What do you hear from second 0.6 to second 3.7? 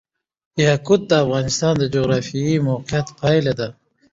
یاقوت د افغانستان د جغرافیایي موقیعت پایله ده.